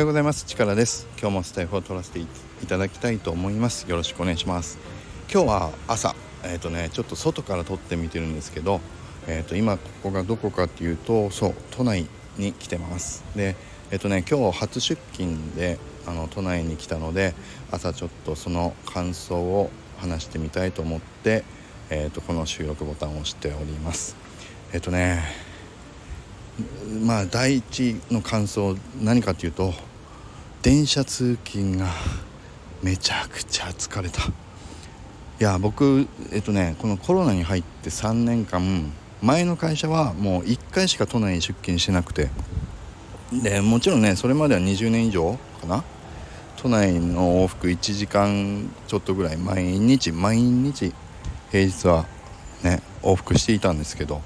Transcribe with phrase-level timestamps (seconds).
[0.00, 0.46] ようございます。
[0.46, 1.06] 力です。
[1.20, 2.26] 今日もスタイフを取らせてい
[2.66, 3.88] ただきたいと思います。
[3.88, 4.78] よろしくお願いします。
[5.30, 8.80] 今日は朝えっ、ー、とねちょっと外から撮ってみてるんですけど
[9.26, 12.06] えっ、ー、と今ここがどこかっていうとそう都内
[12.38, 13.24] に来てます。
[13.36, 13.56] で
[13.90, 17.34] えっ、ー、とね今日初出勤であの都内に来たので
[17.70, 21.44] 朝ちょっとその感想を話してみたいと思って、
[21.90, 24.16] えーと、この収録ボタンを押しております。
[24.72, 25.22] えっ、とね
[27.04, 29.74] まあ第一の感想何かっていうと
[30.62, 31.86] 電車通勤が
[32.82, 34.24] めちゃくちゃ疲れた。
[34.26, 34.30] い
[35.38, 38.92] や僕えっとねこのコロナに入って3年間
[39.22, 42.28] 前の会社はもう1回しか都内に出勤してなくて。
[43.32, 45.82] でもちろんねそれまでは20年以上かな。
[46.58, 50.92] 都内の往復1時間ちょっとぐらい毎日毎日
[51.50, 52.04] 平日は
[52.62, 54.20] ね往復していたんですけど。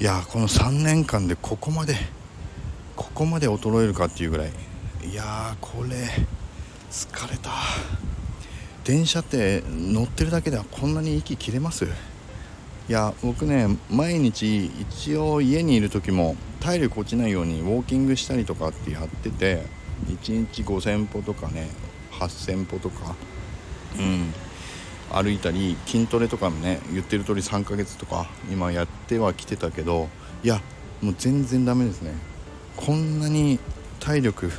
[0.00, 1.94] いやこの3年間でここまで
[2.96, 4.52] ここまで衰えるかっていうぐらい
[5.10, 6.08] いやこれ
[6.90, 7.50] 疲れた。
[8.84, 11.84] 電車って乗ってるだけではこんなに息切れます？
[11.84, 11.88] い
[12.88, 19.62] や僕ね毎日一応家にいる時も体力落ちないようにウォーキングしたりとかってやってて
[20.06, 21.68] 1日5000歩とかね
[22.12, 23.14] 8000歩とか
[23.98, 24.32] うん。
[25.08, 30.08] 歩いたり筋トレとかもね言ってる通り3ヶ月とか今やってはきてたけど
[30.42, 30.60] いや
[31.00, 32.12] もう全然ダメですね。
[32.76, 33.58] こんなに
[34.00, 34.50] 体力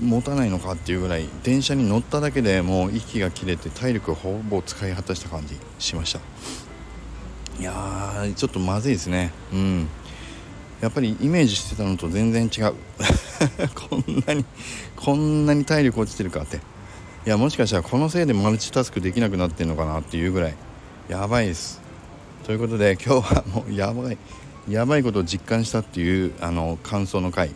[0.00, 6.20] 持たないのかっていうぐらい電車に乗っただけでもう息が切れて体力ほぼ使い果たした感じしました。
[7.60, 9.32] いやーちょっとまずいですね。
[9.52, 9.88] うん。
[10.80, 12.74] やっぱりイメージしてたのと全然違う。
[13.88, 14.44] こんなに
[14.96, 16.56] こんなに体力落ちてるかって。
[17.26, 20.54] いやもしかしたらこのせいでマルチタスクできなくなってんのかなっていうぐらい。
[21.08, 21.80] やばいです。
[22.44, 24.18] ということで今日はもうやばい
[24.68, 27.50] やばいことを実感したっていうあの感想の回。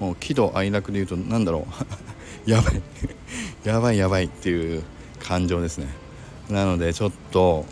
[0.00, 1.66] もう喜怒哀楽で言うと何だろ
[2.46, 2.50] う。
[2.50, 2.82] やばい。
[3.64, 4.82] やばいやばいっていう
[5.20, 5.88] 感情ですね。
[6.48, 7.66] なのでちょっと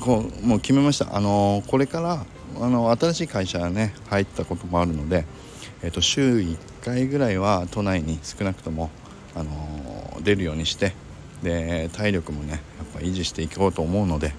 [0.00, 1.14] こうもう決めました。
[1.14, 2.24] あのこれから
[2.60, 5.26] あの新しい会社ね入ったこともあるので、
[5.82, 8.90] えっと、週1回ぐらいは都内に少なくとも
[9.34, 10.94] あの出るようにして
[11.42, 12.60] で体力もねやっ
[12.94, 14.34] ぱ維持していこうと思うので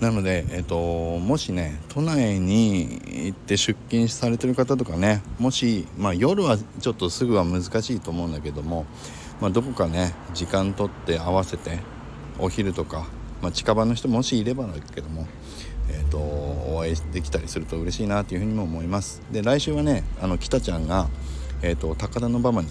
[0.00, 8.84] なので、えっと、もしね都内に行って出勤されてる方とかねもし、まあ、夜はちょっとすぐは難しいと思うんだけども、
[9.40, 11.78] まあ、どこかね時間取って合わせて
[12.38, 13.06] お昼とか、
[13.40, 15.26] まあ、近場の人もしいればなんだけども、
[15.90, 19.22] えーと、お会いできたりすると嬉しいなというふうにも思います。
[19.32, 21.08] で来週はねあの北ちゃんが、
[21.62, 22.68] えーと高田馬場に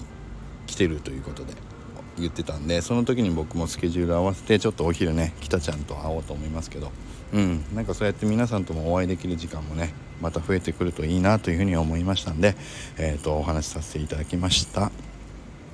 [0.67, 1.74] 来てるということで。
[2.17, 6.91] 言ってたんでその時に僕もスケジュール合わせてちょっとお昼ね北ちゃんと会おうと思いますけど
[7.33, 12.55] うんなんかそうやって皆さんともお会いできる時間もねまた増えてくるといいなというふうに思いましたんで、
[12.97, 14.91] えーと、お話しさせていただきました。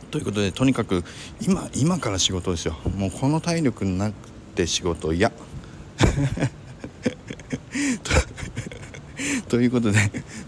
[0.09, 1.03] ということでとにかく
[1.39, 2.75] 今今から仕事ですよ。
[2.97, 4.13] もうこの体力なく
[4.55, 5.31] て仕事嫌。
[9.47, 9.99] ということで、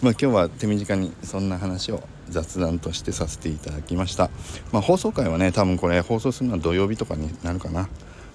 [0.01, 2.01] まあ、今日は手短にそんな話を
[2.33, 4.29] 雑談としてさせていただきました、
[4.73, 7.87] まあ、放送回はね多分これ放送するのは土曜日とかになるかな、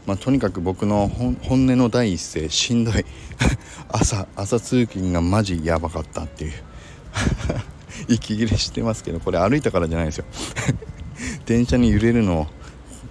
[0.06, 3.04] まあ、とにかく僕の本音の第一声しんどい。
[3.90, 6.52] 朝朝通勤がマジやばかったっていう。
[8.08, 10.24] 息切れしてますけどこれ歩いたからじゃないですよ。
[11.46, 12.46] 電車に揺れるのを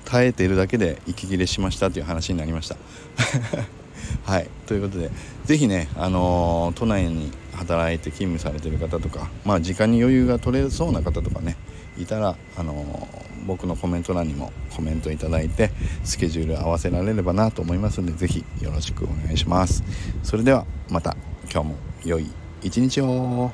[0.05, 2.77] 耐えているだけで息切れしましたという話になりました。
[4.23, 4.49] はい。
[4.65, 5.11] ということで
[5.45, 11.57] 是非ね、あのー、都内に働いて勤務されてる方とか、まあ、時間に余裕が取れそうな方とかね
[11.97, 13.07] いたら、あの、
[13.47, 15.71] 僕のコメント欄にもコメントいただいて
[16.03, 19.83] スケジュール合わせられればなと思いますので是非よろしくお願いします。
[20.21, 21.15] それではまた
[21.51, 22.29] 今日も良い
[22.61, 23.51] 一日を。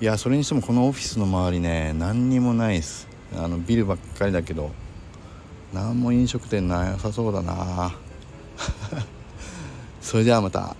[0.00, 3.08] いやそれにしてもこのオフィスの周りね何にもないです。
[3.36, 4.72] あのビルばっかりだけど
[5.72, 7.94] 何も飲食店なさそうだな。
[10.02, 10.76] それではまた。